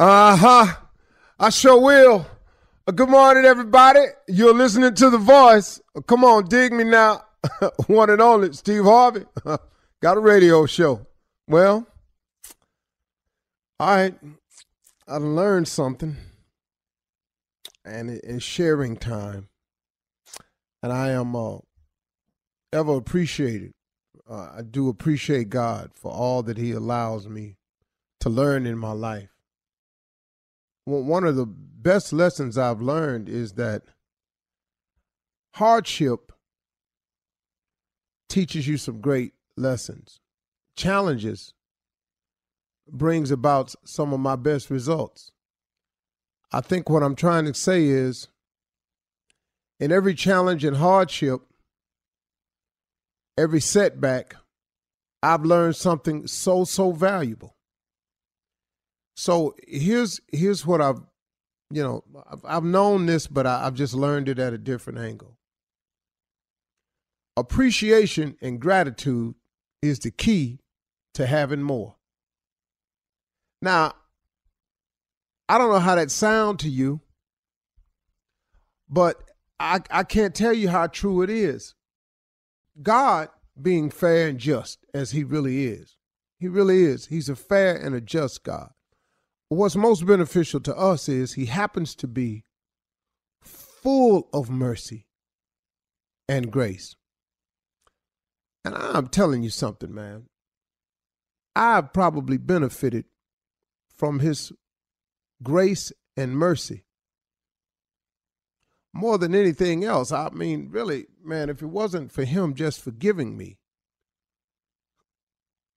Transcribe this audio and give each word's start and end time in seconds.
Uh 0.00 0.34
huh. 0.34 0.74
I 1.38 1.50
sure 1.50 1.78
will. 1.78 2.26
Uh, 2.86 2.92
good 2.92 3.10
morning, 3.10 3.44
everybody. 3.44 4.00
You're 4.28 4.54
listening 4.54 4.94
to 4.94 5.10
The 5.10 5.18
Voice. 5.18 5.78
Uh, 5.94 6.00
come 6.00 6.24
on, 6.24 6.46
dig 6.48 6.72
me 6.72 6.84
now. 6.84 7.22
One 7.86 8.08
and 8.08 8.22
only, 8.22 8.54
Steve 8.54 8.84
Harvey. 8.84 9.26
Got 10.02 10.16
a 10.16 10.20
radio 10.20 10.64
show. 10.64 11.06
Well, 11.46 11.86
all 13.78 13.94
right. 13.94 14.14
I 15.06 15.16
learned 15.18 15.68
something, 15.68 16.16
and 17.84 18.08
it- 18.08 18.24
it's 18.24 18.42
sharing 18.42 18.96
time. 18.96 19.48
And 20.82 20.94
I 20.94 21.10
am 21.10 21.36
uh, 21.36 21.58
ever 22.72 22.94
appreciated. 22.96 23.74
Uh, 24.26 24.48
I 24.56 24.62
do 24.62 24.88
appreciate 24.88 25.50
God 25.50 25.90
for 25.94 26.10
all 26.10 26.42
that 26.44 26.56
He 26.56 26.72
allows 26.72 27.28
me 27.28 27.56
to 28.20 28.30
learn 28.30 28.66
in 28.66 28.78
my 28.78 28.92
life 28.92 29.28
one 30.84 31.24
of 31.24 31.36
the 31.36 31.46
best 31.46 32.12
lessons 32.12 32.58
I've 32.58 32.80
learned 32.80 33.28
is 33.28 33.52
that 33.54 33.82
hardship 35.54 36.32
teaches 38.28 38.66
you 38.66 38.76
some 38.76 39.00
great 39.00 39.32
lessons. 39.56 40.20
Challenges 40.76 41.52
brings 42.88 43.30
about 43.30 43.74
some 43.84 44.12
of 44.12 44.20
my 44.20 44.36
best 44.36 44.70
results. 44.70 45.32
I 46.52 46.60
think 46.60 46.88
what 46.88 47.02
I'm 47.02 47.14
trying 47.14 47.44
to 47.44 47.54
say 47.54 47.84
is 47.84 48.28
in 49.78 49.92
every 49.92 50.14
challenge 50.14 50.64
and 50.64 50.76
hardship, 50.76 51.40
every 53.38 53.60
setback, 53.60 54.36
I've 55.22 55.44
learned 55.44 55.76
something 55.76 56.26
so, 56.26 56.64
so 56.64 56.92
valuable. 56.92 57.56
So 59.20 59.54
here's 59.68 60.18
here's 60.32 60.64
what 60.64 60.80
I've 60.80 61.02
you 61.70 61.82
know 61.82 62.02
I've, 62.26 62.42
I've 62.42 62.64
known 62.64 63.04
this, 63.04 63.26
but 63.26 63.46
I, 63.46 63.66
I've 63.66 63.74
just 63.74 63.92
learned 63.92 64.30
it 64.30 64.38
at 64.38 64.54
a 64.54 64.58
different 64.58 64.98
angle. 64.98 65.36
Appreciation 67.36 68.38
and 68.40 68.58
gratitude 68.58 69.34
is 69.82 69.98
the 69.98 70.10
key 70.10 70.60
to 71.12 71.26
having 71.26 71.60
more. 71.60 71.96
Now, 73.60 73.92
I 75.50 75.58
don't 75.58 75.70
know 75.70 75.80
how 75.80 75.96
that 75.96 76.10
sound 76.10 76.58
to 76.60 76.70
you, 76.70 77.02
but 78.88 79.22
I 79.58 79.80
I 79.90 80.04
can't 80.04 80.34
tell 80.34 80.54
you 80.54 80.70
how 80.70 80.86
true 80.86 81.20
it 81.20 81.28
is. 81.28 81.74
God 82.82 83.28
being 83.60 83.90
fair 83.90 84.28
and 84.28 84.38
just 84.38 84.78
as 84.94 85.10
he 85.10 85.24
really 85.24 85.66
is. 85.66 85.98
He 86.38 86.48
really 86.48 86.84
is. 86.84 87.08
He's 87.08 87.28
a 87.28 87.36
fair 87.36 87.76
and 87.76 87.94
a 87.94 88.00
just 88.00 88.44
God 88.44 88.70
what's 89.50 89.76
most 89.76 90.06
beneficial 90.06 90.60
to 90.60 90.76
us 90.76 91.08
is 91.08 91.34
he 91.34 91.46
happens 91.46 91.94
to 91.96 92.06
be 92.06 92.44
full 93.42 94.28
of 94.32 94.48
mercy 94.48 95.06
and 96.28 96.50
grace. 96.50 96.96
And 98.64 98.74
I'm 98.74 99.08
telling 99.08 99.42
you 99.42 99.50
something, 99.50 99.92
man. 99.92 100.26
I've 101.56 101.92
probably 101.92 102.38
benefited 102.38 103.06
from 103.96 104.20
his 104.20 104.52
grace 105.42 105.92
and 106.16 106.36
mercy 106.36 106.84
more 108.92 109.18
than 109.18 109.34
anything 109.34 109.84
else. 109.84 110.12
I 110.12 110.30
mean, 110.30 110.68
really, 110.70 111.06
man, 111.24 111.48
if 111.50 111.62
it 111.62 111.66
wasn't 111.66 112.12
for 112.12 112.24
him 112.24 112.54
just 112.54 112.80
forgiving 112.80 113.36
me, 113.36 113.58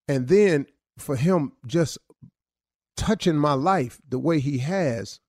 and 0.07 0.27
then 0.27 0.67
for 0.97 1.15
him 1.15 1.53
just 1.65 1.97
touching 2.95 3.37
my 3.37 3.53
life 3.53 3.99
the 4.07 4.19
way 4.19 4.39
he 4.39 4.59
has, 4.59 5.19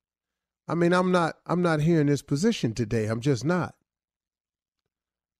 I 0.66 0.74
mean, 0.74 0.92
I'm 0.92 1.12
not 1.12 1.36
I'm 1.46 1.62
not 1.62 1.80
here 1.80 2.00
in 2.00 2.06
this 2.06 2.22
position 2.22 2.74
today. 2.74 3.06
I'm 3.06 3.20
just 3.20 3.44
not. 3.44 3.74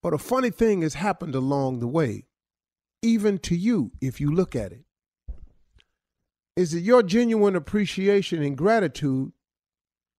But 0.03 0.13
a 0.13 0.19
funny 0.19 0.51
thing 0.51 0.83
has 0.83 0.95
happened 0.95 1.35
along 1.35 1.81
the 1.81 1.89
way, 1.89 2.27
even 3.03 3.39
to 3.39 3.57
you 3.57 3.93
if 4.01 4.21
you 4.21 4.31
look 4.31 4.55
at 4.55 4.73
it. 4.73 4.85
Is 6.57 6.73
that 6.73 6.81
your 6.81 7.03
genuine 7.03 7.57
appreciation 7.57 8.43
and 8.43 8.57
gratitude 8.57 9.33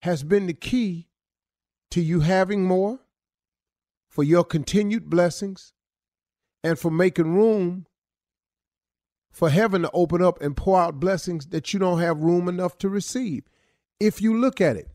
has 0.02 0.24
been 0.24 0.48
the 0.48 0.54
key 0.54 1.08
to 1.92 2.02
you 2.02 2.22
having 2.22 2.66
more, 2.66 3.00
for 4.10 4.24
your 4.24 4.44
continued 4.44 5.10
blessings, 5.10 5.74
and 6.64 6.80
for 6.80 6.90
making 6.90 7.36
room 7.36 7.86
for 9.36 9.50
heaven 9.50 9.82
to 9.82 9.92
open 9.92 10.22
up 10.22 10.42
and 10.42 10.56
pour 10.56 10.80
out 10.80 10.98
blessings 10.98 11.48
that 11.48 11.74
you 11.74 11.80
don't 11.80 12.00
have 12.00 12.24
room 12.24 12.48
enough 12.48 12.78
to 12.78 12.88
receive. 12.88 13.44
If 14.00 14.22
you 14.22 14.40
look 14.40 14.62
at 14.62 14.78
it, 14.78 14.88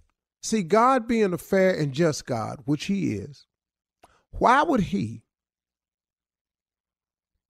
see, 0.43 0.63
God 0.63 1.07
being 1.07 1.35
a 1.35 1.39
fair 1.39 1.79
and 1.79 1.93
just 1.93 2.25
God, 2.25 2.61
which 2.65 2.87
He 2.87 3.17
is, 3.17 3.47
why 4.31 4.63
would 4.63 4.81
He 4.81 5.25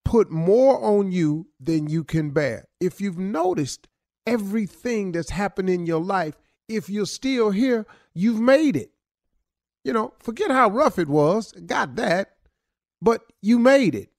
put 0.05 0.33
more 0.33 0.83
on 0.83 1.13
you 1.13 1.47
than 1.61 1.89
you 1.89 2.03
can 2.03 2.31
bear? 2.31 2.67
If 2.81 3.01
you've 3.01 3.19
noticed 3.19 3.87
everything 4.27 5.13
that's 5.13 5.31
happened 5.31 5.71
in 5.71 5.87
your 5.87 6.01
life, 6.01 6.35
if 6.69 6.91
you're 6.91 7.07
still 7.07 7.53
here, 7.53 7.87
you've 8.15 8.41
made 8.41 8.75
it. 8.75 8.91
You 9.85 9.93
know, 9.93 10.13
forget 10.19 10.51
how 10.51 10.71
rough 10.71 10.99
it 10.99 11.09
was, 11.09 11.53
got 11.53 11.95
that, 11.95 12.33
but 13.01 13.23
you 13.41 13.61
made 13.61 13.95
it 13.95 14.10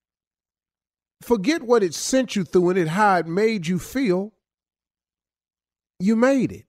forget 1.22 1.64
what 1.64 1.84
it 1.84 1.94
sent 1.94 2.36
you 2.36 2.44
through 2.44 2.72
and 2.72 2.80
it 2.80 2.88
how 2.90 3.18
it 3.18 3.28
made 3.28 3.68
you 3.68 3.80
feel. 3.80 4.34
you 6.00 6.16
made 6.16 6.52
it. 6.52 6.66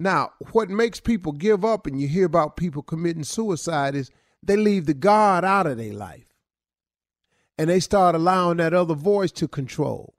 Now, 0.00 0.32
what 0.52 0.70
makes 0.70 0.98
people 0.98 1.32
give 1.32 1.64
up 1.64 1.86
and 1.86 2.00
you 2.00 2.08
hear 2.08 2.24
about 2.24 2.56
people 2.56 2.82
committing 2.82 3.24
suicide 3.24 3.94
is 3.94 4.10
they 4.42 4.56
leave 4.56 4.86
the 4.86 4.94
God 4.94 5.44
out 5.44 5.66
of 5.66 5.76
their 5.76 5.92
life. 5.92 6.24
And 7.58 7.68
they 7.68 7.80
start 7.80 8.14
allowing 8.14 8.56
that 8.56 8.72
other 8.72 8.94
voice 8.94 9.30
to 9.32 9.46
control. 9.46 10.14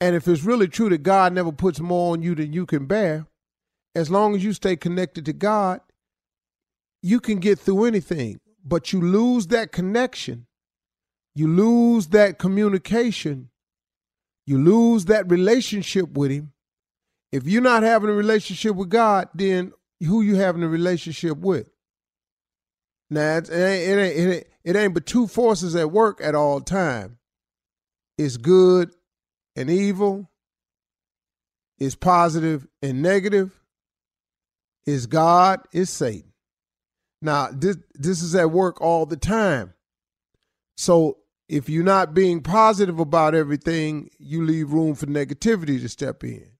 And 0.00 0.14
if 0.14 0.28
it's 0.28 0.44
really 0.44 0.68
true 0.68 0.88
that 0.90 1.02
God 1.02 1.32
never 1.32 1.50
puts 1.50 1.80
more 1.80 2.12
on 2.12 2.22
you 2.22 2.36
than 2.36 2.52
you 2.52 2.66
can 2.66 2.86
bear, 2.86 3.26
as 3.96 4.10
long 4.10 4.36
as 4.36 4.44
you 4.44 4.52
stay 4.52 4.76
connected 4.76 5.24
to 5.26 5.32
God, 5.32 5.80
you 7.02 7.18
can 7.20 7.38
get 7.40 7.58
through 7.58 7.86
anything. 7.86 8.38
But 8.64 8.92
you 8.92 9.00
lose 9.00 9.48
that 9.48 9.72
connection, 9.72 10.46
you 11.38 11.46
lose 11.46 12.08
that 12.08 12.36
communication, 12.38 13.48
you 14.44 14.58
lose 14.58 15.04
that 15.04 15.30
relationship 15.30 16.10
with 16.10 16.32
Him. 16.32 16.52
If 17.30 17.46
you're 17.46 17.62
not 17.62 17.84
having 17.84 18.10
a 18.10 18.14
relationship 18.14 18.74
with 18.74 18.88
God, 18.88 19.28
then 19.34 19.72
who 20.00 20.20
you 20.20 20.34
having 20.34 20.64
a 20.64 20.68
relationship 20.68 21.38
with? 21.38 21.70
Now 23.08 23.36
it 23.36 23.50
ain't, 23.50 23.52
it 23.52 23.98
ain't, 23.98 24.16
it 24.16 24.34
ain't, 24.34 24.46
it 24.64 24.76
ain't 24.76 24.94
but 24.94 25.06
two 25.06 25.28
forces 25.28 25.76
at 25.76 25.92
work 25.92 26.20
at 26.20 26.34
all 26.34 26.60
time. 26.60 27.18
It's 28.16 28.36
good 28.36 28.90
and 29.54 29.70
evil. 29.70 30.28
It's 31.78 31.94
positive 31.94 32.66
and 32.82 33.00
negative. 33.00 33.52
It's 34.86 35.06
God. 35.06 35.60
It's 35.72 35.92
Satan. 35.92 36.32
Now 37.22 37.50
this 37.52 37.76
this 37.94 38.22
is 38.22 38.34
at 38.34 38.50
work 38.50 38.80
all 38.80 39.06
the 39.06 39.16
time. 39.16 39.74
So 40.76 41.18
if 41.48 41.68
you're 41.68 41.84
not 41.84 42.12
being 42.12 42.42
positive 42.42 42.98
about 42.98 43.34
everything, 43.34 44.10
you 44.18 44.44
leave 44.44 44.72
room 44.72 44.94
for 44.94 45.06
negativity 45.06 45.80
to 45.80 45.88
step 45.88 46.22
in. 46.22 46.50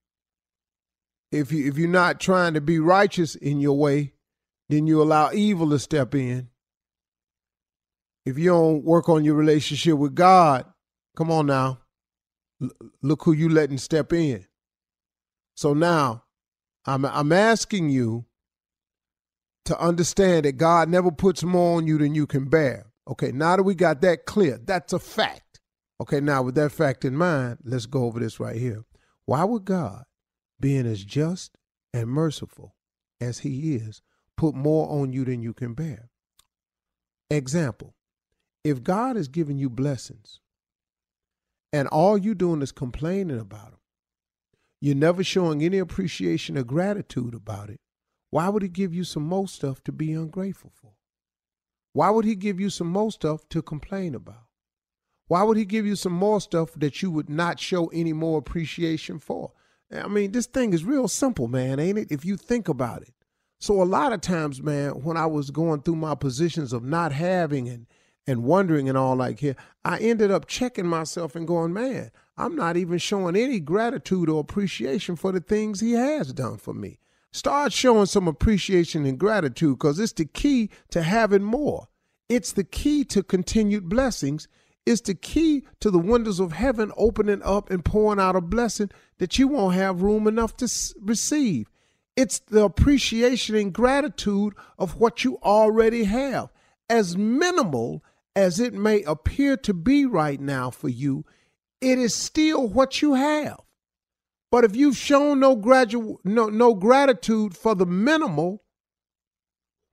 If 1.31 1.53
you 1.53 1.67
if 1.69 1.77
you're 1.77 1.89
not 1.89 2.21
trying 2.21 2.55
to 2.55 2.61
be 2.63 2.79
righteous 2.79 3.35
in 3.35 3.61
your 3.61 3.77
way, 3.77 4.15
then 4.71 4.87
you 4.87 5.03
allow 5.03 5.31
evil 5.33 5.69
to 5.71 5.79
step 5.79 6.15
in. 6.15 6.49
If 8.25 8.39
you 8.39 8.51
don't 8.51 8.85
work 8.85 9.09
on 9.09 9.25
your 9.25 9.35
relationship 9.35 9.99
with 9.99 10.15
God, 10.15 10.65
come 11.17 11.31
on 11.31 11.47
now. 11.47 11.81
L- 12.63 12.71
look 13.03 13.25
who 13.25 13.33
you 13.33 13.49
letting 13.51 13.79
step 13.79 14.13
in. 14.13 14.47
So 15.55 15.75
now, 15.75 16.25
I'm 16.87 17.05
I'm 17.05 17.33
asking 17.33 17.91
you 17.91 18.25
to 19.67 19.79
understand 19.79 20.47
that 20.47 20.53
God 20.53 20.89
never 20.89 21.11
puts 21.11 21.43
more 21.43 21.77
on 21.77 21.87
you 21.87 21.99
than 21.99 22.15
you 22.15 22.27
can 22.27 22.47
bear. 22.47 22.88
Okay, 23.09 23.33
now 23.33 23.57
that 23.57 23.63
we 23.63 23.75
got 23.75 24.01
that 24.03 24.27
clear, 24.27 24.59
that's 24.63 24.93
a 24.93 24.99
fact. 24.99 25.61
Okay, 26.01 26.21
now 26.21 26.43
with 26.43 26.55
that 26.57 26.73
fact 26.73 27.05
in 27.05 27.17
mind, 27.17 27.59
let's 27.65 27.87
go 27.87 28.05
over 28.05 28.21
this 28.21 28.39
right 28.39 28.57
here. 28.57 28.85
Why 29.25 29.45
would 29.45 29.65
God, 29.65 30.05
being 30.61 30.87
as 30.87 31.05
just 31.05 31.57
and 31.93 32.09
merciful 32.09 32.75
as 33.21 33.41
He 33.41 33.75
is, 33.75 34.03
put 34.37 34.55
more 34.55 34.89
on 34.91 35.13
you 35.13 35.25
than 35.25 35.43
you 35.43 35.55
can 35.55 35.75
bear? 35.75 36.11
Example 37.31 37.95
if 38.65 38.83
God 38.83 39.17
is 39.17 39.29
giving 39.29 39.59
you 39.59 39.71
blessings 39.71 40.41
and 41.73 41.89
all 41.89 42.19
you're 42.19 42.35
doing 42.35 42.61
is 42.61 42.73
complaining 42.73 43.39
about 43.39 43.71
them, 43.71 43.81
you're 44.81 44.95
never 44.95 45.25
showing 45.25 45.63
any 45.63 45.79
appreciation 45.79 46.59
or 46.59 46.65
gratitude 46.65 47.35
about 47.35 47.71
it, 47.71 47.81
why 48.31 48.49
would 48.49 48.63
He 48.63 48.69
give 48.69 48.93
you 48.95 49.05
some 49.05 49.23
more 49.23 49.49
stuff 49.49 49.83
to 49.85 49.93
be 49.93 50.13
ungrateful 50.13 50.73
for? 50.75 50.93
Why 51.93 52.11
would 52.11 52.25
he 52.25 52.35
give 52.35 52.61
you 52.61 52.71
some 52.71 52.89
more 52.89 53.11
stuff 53.11 53.49
to 53.51 53.63
complain 53.63 54.15
about? 54.15 54.45
Why 55.27 55.43
would 55.43 55.57
he 55.57 55.65
give 55.65 55.87
you 55.87 55.97
some 55.97 56.13
more 56.13 56.41
stuff 56.41 56.73
that 56.75 57.03
you 57.03 57.11
would 57.11 57.29
not 57.29 57.61
show 57.61 57.87
any 57.89 58.13
more 58.13 58.39
appreciation 58.39 59.19
for? 59.19 59.53
I 59.93 60.09
mean, 60.09 60.33
this 60.33 60.47
thing 60.47 60.73
is 60.73 60.85
real 60.85 61.09
simple, 61.09 61.49
man, 61.49 61.79
ain't 61.79 61.99
it? 61.99 62.13
If 62.13 62.25
you 62.25 62.37
think 62.37 62.69
about 62.69 63.03
it. 63.03 63.15
So 63.61 63.83
a 63.83 63.85
lot 63.85 64.13
of 64.13 64.21
times, 64.21 64.63
man, 64.63 65.03
when 65.03 65.17
I 65.17 65.27
was 65.27 65.51
going 65.51 65.83
through 65.83 65.97
my 65.97 66.15
positions 66.15 66.73
of 66.73 66.85
not 66.85 67.13
having 67.13 67.69
and 67.69 67.87
and 68.29 68.45
wondering 68.45 68.91
and 68.91 68.99
all 68.99 69.17
like 69.17 69.41
here, 69.41 69.57
I 69.87 69.99
ended 69.99 70.31
up 70.31 70.47
checking 70.47 70.87
myself 70.87 71.35
and 71.35 71.47
going, 71.47 71.73
man, 71.73 72.11
I'm 72.37 72.55
not 72.55 72.77
even 72.77 72.99
showing 72.99 73.37
any 73.37 73.59
gratitude 73.59 74.29
or 74.29 74.41
appreciation 74.41 75.17
for 75.17 75.33
the 75.33 75.41
things 75.41 75.81
he 75.81 75.93
has 75.93 76.35
done 76.35 76.59
for 76.59 76.75
me. 76.75 76.99
Start 77.33 77.73
showing 77.73 78.07
some 78.07 78.27
appreciation 78.27 79.05
and 79.05 79.19
gratitude 79.19 79.79
because 79.79 79.99
it's 79.99 80.13
the 80.13 80.25
key 80.25 80.71
to 80.91 81.03
having 81.03 81.43
more. 81.43 81.89
It's 82.29 82.53
the 82.53 82.65
key 82.65 83.05
to 83.07 83.23
continued 83.23 83.89
blessings. 83.89 84.49
It's 84.87 85.03
the 85.03 85.15
key 85.15 85.65
to 85.81 85.91
the 85.91 85.99
windows 85.99 86.41
of 86.41 86.53
heaven 86.53 86.93
opening 86.97 87.43
up 87.43 87.71
and 87.71 87.85
pouring 87.85 88.19
out 88.19 88.37
a 88.37 88.41
blessing 88.41 88.91
that 89.19 89.39
you 89.39 89.49
won't 89.49 89.75
have 89.75 90.03
room 90.03 90.27
enough 90.27 90.57
to 90.59 90.69
receive. 91.03 91.69
It's 92.17 92.39
the 92.39 92.65
appreciation 92.65 93.55
and 93.55 93.73
gratitude 93.73 94.55
of 94.79 94.99
what 94.99 95.25
you 95.25 95.39
already 95.43 96.05
have. 96.05 96.51
As 96.89 97.17
minimal 97.17 98.03
as 98.35 98.59
it 98.59 98.73
may 98.73 99.03
appear 99.03 99.57
to 99.59 99.75
be 99.75 100.07
right 100.07 100.41
now 100.41 100.71
for 100.71 100.89
you, 100.89 101.25
it 101.81 101.99
is 101.99 102.15
still 102.15 102.67
what 102.67 103.03
you 103.03 103.15
have. 103.15 103.61
But 104.51 104.65
if 104.65 104.75
you've 104.75 104.97
shown 104.97 105.41
no, 105.41 105.57
gradu- 105.57 106.17
no, 106.25 106.49
no 106.49 106.75
gratitude 106.75 107.57
for 107.57 107.75
the 107.75 107.87
minimal, 107.87 108.63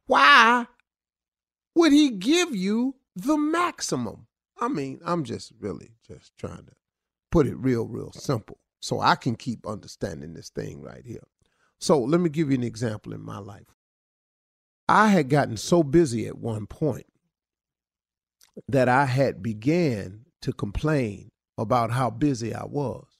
why 0.08 0.68
would 1.76 1.92
he 1.92 2.12
give 2.12 2.56
you 2.56 2.96
the 3.16 3.38
maximum? 3.38 4.28
I 4.60 4.70
mean, 4.70 5.00
I'm 5.04 5.24
just 5.26 5.52
really 5.60 5.96
just 6.08 6.38
trying 6.38 6.66
to 6.66 6.74
put 7.32 7.48
it 7.48 7.58
real, 7.58 7.86
real 7.86 8.14
simple 8.14 8.58
so 8.82 9.02
I 9.02 9.16
can 9.16 9.36
keep 9.36 9.68
understanding 9.68 10.34
this 10.34 10.50
thing 10.50 10.82
right 10.82 11.04
here. 11.06 11.28
So 11.80 12.00
let 12.00 12.22
me 12.22 12.30
give 12.30 12.50
you 12.50 12.56
an 12.56 12.64
example 12.64 13.14
in 13.14 13.22
my 13.22 13.40
life. 13.40 13.76
I 14.88 15.08
had 15.08 15.30
gotten 15.30 15.58
so 15.58 15.84
busy 15.84 16.28
at 16.28 16.38
one 16.38 16.68
point 16.68 17.08
that 18.68 18.88
I 18.88 19.06
had 19.06 19.44
began 19.44 20.26
to 20.44 20.54
complain 20.54 21.32
about 21.58 21.92
how 21.92 22.10
busy 22.10 22.54
I 22.54 22.66
was. 22.66 23.15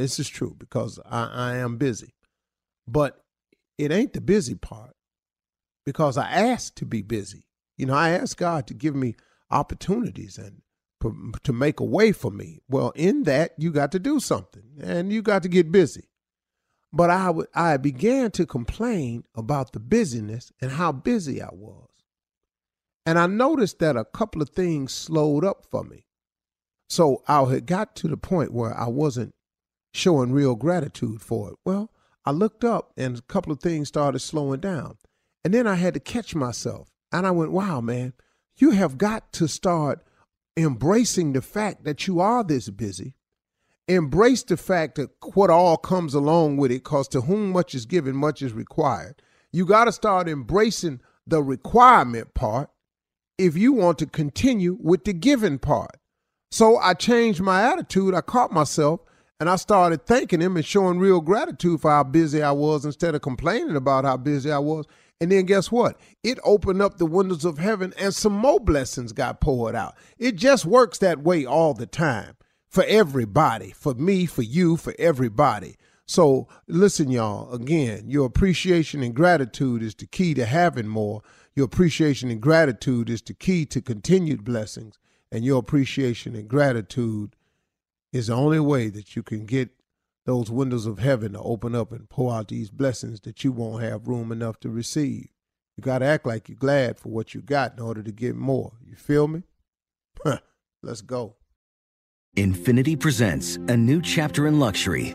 This 0.00 0.18
is 0.18 0.28
true 0.28 0.56
because 0.58 0.98
I, 1.04 1.26
I 1.26 1.56
am 1.56 1.76
busy. 1.76 2.14
But 2.86 3.22
it 3.78 3.92
ain't 3.92 4.12
the 4.12 4.20
busy 4.20 4.54
part 4.54 4.96
because 5.84 6.16
I 6.16 6.30
asked 6.30 6.76
to 6.76 6.86
be 6.86 7.02
busy. 7.02 7.46
You 7.76 7.86
know, 7.86 7.94
I 7.94 8.10
asked 8.10 8.36
God 8.36 8.66
to 8.68 8.74
give 8.74 8.94
me 8.94 9.16
opportunities 9.50 10.38
and 10.38 10.62
to 11.42 11.52
make 11.52 11.80
a 11.80 11.84
way 11.84 12.12
for 12.12 12.30
me. 12.30 12.60
Well, 12.68 12.92
in 12.94 13.24
that, 13.24 13.52
you 13.58 13.72
got 13.72 13.90
to 13.92 13.98
do 13.98 14.20
something 14.20 14.62
and 14.80 15.12
you 15.12 15.20
got 15.20 15.42
to 15.42 15.48
get 15.48 15.72
busy. 15.72 16.08
But 16.92 17.10
I, 17.10 17.26
w- 17.26 17.48
I 17.54 17.76
began 17.76 18.30
to 18.32 18.46
complain 18.46 19.24
about 19.34 19.72
the 19.72 19.80
busyness 19.80 20.52
and 20.60 20.70
how 20.70 20.92
busy 20.92 21.42
I 21.42 21.48
was. 21.50 21.88
And 23.04 23.18
I 23.18 23.26
noticed 23.26 23.80
that 23.80 23.96
a 23.96 24.04
couple 24.04 24.42
of 24.42 24.50
things 24.50 24.92
slowed 24.92 25.44
up 25.44 25.66
for 25.70 25.82
me. 25.82 26.06
So 26.88 27.22
I 27.26 27.42
had 27.44 27.66
got 27.66 27.96
to 27.96 28.08
the 28.08 28.16
point 28.16 28.52
where 28.52 28.78
I 28.78 28.86
wasn't 28.86 29.34
showing 29.92 30.32
real 30.32 30.54
gratitude 30.54 31.20
for 31.20 31.50
it. 31.50 31.56
Well, 31.64 31.90
I 32.24 32.30
looked 32.30 32.64
up 32.64 32.92
and 32.96 33.18
a 33.18 33.22
couple 33.22 33.52
of 33.52 33.60
things 33.60 33.88
started 33.88 34.20
slowing 34.20 34.60
down. 34.60 34.96
And 35.44 35.52
then 35.52 35.66
I 35.66 35.74
had 35.74 35.94
to 35.94 36.00
catch 36.00 36.34
myself. 36.34 36.90
And 37.10 37.26
I 37.26 37.30
went, 37.30 37.52
wow, 37.52 37.80
man, 37.80 38.14
you 38.56 38.70
have 38.70 38.96
got 38.96 39.32
to 39.34 39.48
start 39.48 40.04
embracing 40.56 41.32
the 41.32 41.42
fact 41.42 41.84
that 41.84 42.06
you 42.06 42.20
are 42.20 42.44
this 42.44 42.70
busy. 42.70 43.14
Embrace 43.88 44.44
the 44.44 44.56
fact 44.56 44.94
that 44.94 45.10
what 45.34 45.50
all 45.50 45.76
comes 45.76 46.14
along 46.14 46.56
with 46.56 46.70
it, 46.70 46.84
because 46.84 47.08
to 47.08 47.22
whom 47.22 47.50
much 47.50 47.74
is 47.74 47.84
given, 47.84 48.14
much 48.14 48.40
is 48.40 48.52
required. 48.52 49.20
You 49.50 49.66
got 49.66 49.84
to 49.84 49.92
start 49.92 50.28
embracing 50.28 51.00
the 51.26 51.42
requirement 51.42 52.34
part 52.34 52.70
if 53.36 53.56
you 53.56 53.72
want 53.72 53.98
to 53.98 54.06
continue 54.06 54.78
with 54.80 55.04
the 55.04 55.12
giving 55.12 55.58
part. 55.58 55.96
So 56.50 56.78
I 56.78 56.94
changed 56.94 57.40
my 57.40 57.62
attitude. 57.62 58.14
I 58.14 58.20
caught 58.20 58.52
myself 58.52 59.00
and 59.42 59.50
I 59.50 59.56
started 59.56 60.06
thanking 60.06 60.40
him 60.40 60.54
and 60.54 60.64
showing 60.64 61.00
real 61.00 61.20
gratitude 61.20 61.80
for 61.80 61.90
how 61.90 62.04
busy 62.04 62.44
I 62.44 62.52
was 62.52 62.84
instead 62.84 63.16
of 63.16 63.22
complaining 63.22 63.74
about 63.74 64.04
how 64.04 64.16
busy 64.16 64.52
I 64.52 64.60
was. 64.60 64.86
And 65.20 65.32
then 65.32 65.46
guess 65.46 65.68
what? 65.68 65.98
It 66.22 66.38
opened 66.44 66.80
up 66.80 66.98
the 66.98 67.06
windows 67.06 67.44
of 67.44 67.58
heaven 67.58 67.92
and 67.98 68.14
some 68.14 68.34
more 68.34 68.60
blessings 68.60 69.12
got 69.12 69.40
poured 69.40 69.74
out. 69.74 69.96
It 70.16 70.36
just 70.36 70.64
works 70.64 70.98
that 70.98 71.24
way 71.24 71.44
all 71.44 71.74
the 71.74 71.88
time 71.88 72.36
for 72.68 72.84
everybody, 72.84 73.72
for 73.72 73.94
me, 73.94 74.26
for 74.26 74.42
you, 74.42 74.76
for 74.76 74.94
everybody. 74.96 75.74
So 76.06 76.46
listen, 76.68 77.10
y'all, 77.10 77.52
again, 77.52 78.04
your 78.06 78.26
appreciation 78.26 79.02
and 79.02 79.12
gratitude 79.12 79.82
is 79.82 79.96
the 79.96 80.06
key 80.06 80.34
to 80.34 80.46
having 80.46 80.86
more. 80.86 81.22
Your 81.56 81.64
appreciation 81.64 82.30
and 82.30 82.40
gratitude 82.40 83.10
is 83.10 83.22
the 83.22 83.34
key 83.34 83.66
to 83.66 83.82
continued 83.82 84.44
blessings. 84.44 85.00
And 85.32 85.44
your 85.44 85.58
appreciation 85.58 86.36
and 86.36 86.46
gratitude 86.46 87.34
is 88.12 88.26
the 88.26 88.34
only 88.34 88.60
way 88.60 88.88
that 88.90 89.16
you 89.16 89.22
can 89.22 89.46
get 89.46 89.70
those 90.24 90.50
windows 90.50 90.86
of 90.86 90.98
heaven 90.98 91.32
to 91.32 91.40
open 91.40 91.74
up 91.74 91.90
and 91.92 92.08
pour 92.08 92.32
out 92.32 92.48
these 92.48 92.70
blessings 92.70 93.20
that 93.20 93.42
you 93.42 93.50
won't 93.50 93.82
have 93.82 94.06
room 94.06 94.30
enough 94.30 94.60
to 94.60 94.68
receive. 94.68 95.28
You 95.76 95.82
got 95.82 95.98
to 95.98 96.06
act 96.06 96.26
like 96.26 96.48
you're 96.48 96.56
glad 96.56 96.98
for 96.98 97.08
what 97.08 97.34
you 97.34 97.40
got 97.40 97.72
in 97.72 97.80
order 97.80 98.02
to 98.02 98.12
get 98.12 98.36
more. 98.36 98.72
You 98.84 98.94
feel 98.94 99.26
me? 99.26 99.42
Let's 100.82 101.00
go. 101.00 101.36
Infiniti 102.36 102.98
presents 102.98 103.56
a 103.68 103.76
new 103.76 104.00
chapter 104.00 104.46
in 104.46 104.58
luxury, 104.58 105.14